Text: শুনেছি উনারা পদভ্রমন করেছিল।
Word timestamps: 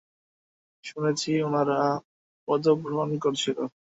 শুনেছি 0.83 1.31
উনারা 1.47 1.79
পদভ্রমন 2.47 3.09
করেছিল। 3.23 3.57